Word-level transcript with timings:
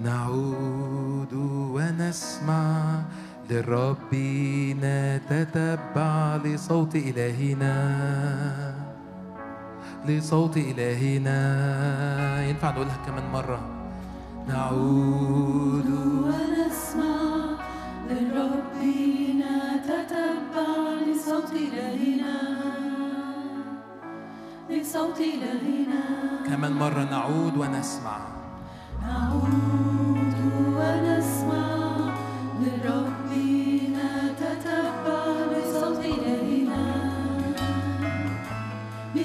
نعود 0.00 1.32
ونسمع 1.74 3.02
للرب 3.50 4.14
نتتبع 4.82 6.36
لصوت 6.44 6.94
إلهنا. 6.94 7.74
لصوت 10.06 10.56
إلهنا. 10.56 11.40
ينفع 12.48 12.70
نقولها 12.70 12.96
كمان 13.06 13.30
مرة. 13.32 13.60
نعود 14.48 15.90
ونسمع 16.24 17.16
للرب 18.10 18.76
نتتبع 19.40 20.68
لصوت 21.08 21.52
إلهنا. 21.52 22.36
لصوت 24.70 25.20
إلهنا. 25.20 26.02
كمان 26.46 26.72
مرة 26.72 27.04
نعود 27.04 27.56
ونسمع. 27.56 28.18
نعود 29.02 29.65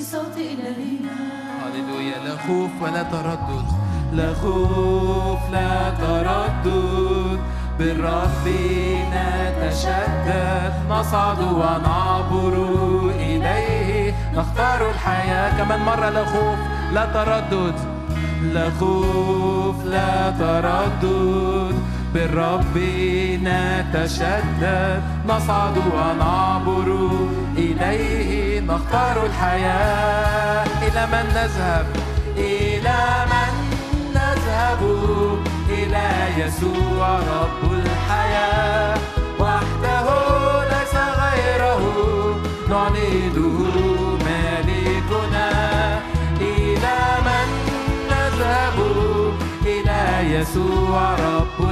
لصوت 0.00 0.36
إلهنا 0.36 1.16
هللويا 1.62 2.18
لا 2.24 2.36
خوف 2.46 2.70
ولا 2.82 3.02
تردد. 3.02 3.68
لا 4.12 4.34
خوف 4.34 5.50
لا 5.52 5.90
تردد. 5.90 7.38
بالرب 7.78 8.46
نتشدد 9.12 10.72
نصعد 10.90 11.40
ونعبر 11.42 12.54
إليه. 13.14 14.14
نختار 14.36 14.90
الحياة 14.90 15.58
كمان 15.58 15.80
مرة 15.80 16.08
لا 16.10 16.24
خوف 16.24 16.58
لا 16.92 17.04
تردد. 17.06 17.74
لا 18.54 18.70
خوف 18.80 19.84
لا 19.84 20.30
تردد. 20.30 21.74
بالرب 22.14 22.76
نتشدد 23.42 25.02
نصعد 25.28 25.76
ونعبر 25.94 26.88
إليه 27.56 28.60
نختار 28.60 29.26
الحياة. 29.26 30.64
إلى 30.82 31.06
من 31.06 31.26
نذهب؟ 31.34 31.86
إلى 32.36 33.00
من 33.32 33.52
نذهب؟ 34.14 34.80
إلى 35.68 36.08
يسوع 36.38 37.18
رب 37.18 37.72
الحياة. 37.72 38.98
وحده 39.40 40.06
ليس 40.64 40.94
غيره. 40.94 41.82
نعيده 42.68 43.58
مالكنا 44.26 45.50
إلى 46.40 46.98
من 47.26 47.48
نذهب؟ 48.10 48.78
إلى 49.66 50.34
يسوع 50.34 51.14
رب 51.14 51.58
الحياة 51.60 51.69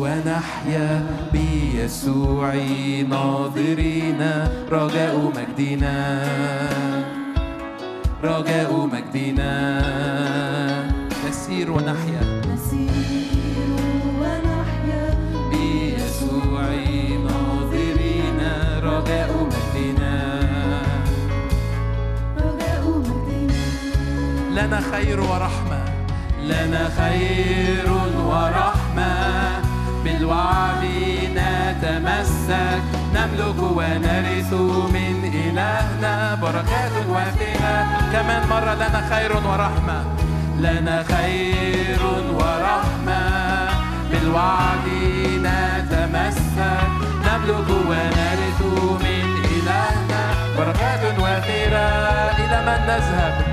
ونحيا 0.00 1.06
بيسوع 1.32 2.54
ناظرين 3.08 4.20
رجاء 4.72 5.32
مجدنا. 5.36 5.98
رجاء 8.24 8.88
مجدنا. 8.92 9.52
نسير 11.28 11.70
ونحيا. 11.70 12.22
نسير 12.52 13.70
ونحيا 14.20 15.04
بيسوع 15.50 16.62
ناظرين 17.28 18.40
رجاء 18.82 19.30
مجدنا. 19.52 20.14
رجاء 22.38 22.82
مجدنا. 22.98 23.62
لنا 24.50 24.80
خير 24.92 25.20
ورحمة. 25.20 25.80
لنا 26.44 26.88
خير 26.98 27.92
ورحمة. 28.26 28.59
نملك 33.40 33.62
ونرث 33.62 34.52
من 34.92 35.16
إلهنا 35.34 36.34
بركات 36.42 36.92
وافرة 37.08 37.86
كمان 38.12 38.42
مرة 38.50 38.74
لنا 38.74 39.00
خير 39.10 39.32
ورحمة 39.36 40.04
لنا 40.58 41.02
خير 41.02 42.00
ورحمة. 42.34 43.68
بالوعد 44.10 44.86
نتمسك 45.44 46.88
نملك 47.26 47.68
ونرث 47.88 48.60
من 49.04 49.26
إلهنا 49.44 50.22
بركات 50.58 51.18
وافرة 51.18 51.88
إلى 52.38 52.58
من 52.66 52.80
نذهب؟ 52.86 53.49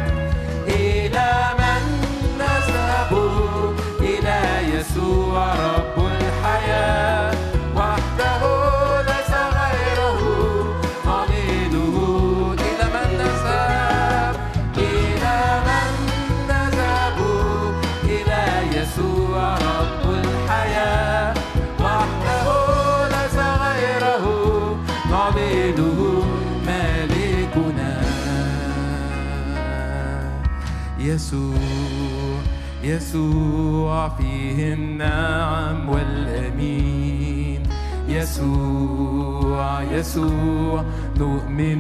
يسوع 31.08 32.42
يسوع 32.84 34.10
فيه 34.10 34.74
النعم 34.74 35.90
والأمين. 35.90 37.64
يسوع 38.10 39.82
يسوع 39.84 40.84
نؤمن 41.18 41.80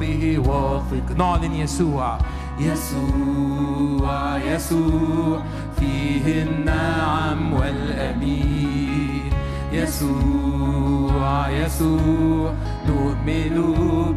به 0.00 0.38
واثق 0.38 1.16
نعلن 1.18 1.54
يسوع. 1.54 2.18
يسوع 2.60 4.38
يسوع 4.38 5.42
فيه 5.78 6.42
النعم 6.42 7.52
والأمين. 7.52 9.30
يسوع 9.72 11.50
يسوع 11.50 12.54
نؤمن 12.88 13.56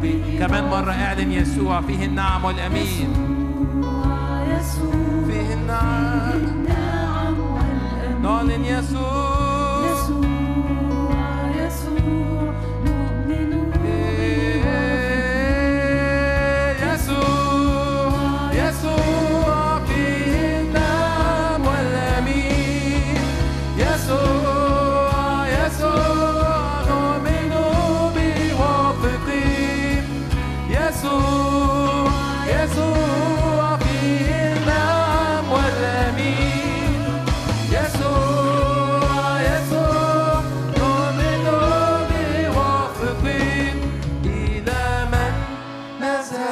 به 0.02 0.22
كمان 0.38 0.64
مرة 0.64 0.92
اعلن 0.92 1.32
يسوع 1.32 1.80
فيه 1.80 2.04
النعم 2.06 2.44
والأمين. 2.44 3.10
يسوع. 3.10 4.01
فيه 5.26 5.54
النعم 5.54 6.66
نعلن 8.22 8.64
يسوع. 8.64 9.31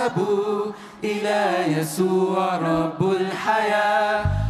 ذهبوا 0.00 0.72
إلى 1.04 1.64
يسوع 1.78 2.56
رب 2.56 3.12
الحياة. 3.12 4.49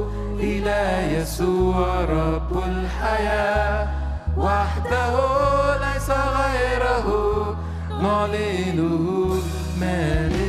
إلى 0.61 1.17
يسوع 1.17 2.01
رب 2.05 2.63
الحياة. 2.67 3.87
وحده 4.37 5.13
ليس 5.77 6.09
غيره 6.09 7.07
نعلنه 8.01 9.35
مالكنا 9.79 10.40